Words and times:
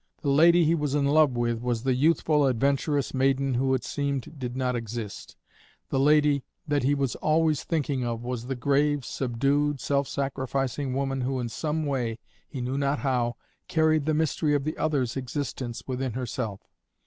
The 0.23 0.31
lady 0.31 0.65
he 0.65 0.73
was 0.73 0.95
in 0.95 1.05
love 1.05 1.37
with 1.37 1.61
was 1.61 1.83
the 1.83 1.93
youthful, 1.93 2.47
adventurous 2.47 3.13
maiden 3.13 3.53
who, 3.53 3.75
it 3.75 3.83
seemed, 3.83 4.33
did 4.39 4.57
not 4.57 4.75
exist; 4.75 5.35
the 5.89 5.99
lady 5.99 6.43
that 6.67 6.81
he 6.81 6.95
was 6.95 7.13
always 7.17 7.63
thinking 7.63 8.03
of 8.03 8.23
was 8.23 8.47
the 8.47 8.55
grave, 8.55 9.05
subdued, 9.05 9.79
self 9.79 10.07
sacrificing 10.07 10.95
woman 10.95 11.21
who 11.21 11.39
in 11.39 11.49
some 11.49 11.85
way, 11.85 12.17
he 12.49 12.61
knew 12.61 12.79
not 12.79 12.97
how, 13.01 13.35
carried 13.67 14.07
the 14.07 14.15
mystery 14.15 14.55
of 14.55 14.63
the 14.63 14.75
other's 14.75 15.15
existence 15.15 15.83
within 15.85 16.13
herself. 16.13 16.61